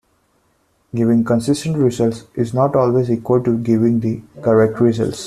[0.95, 5.19] Giving consistent results is not always equal to giving the correct results.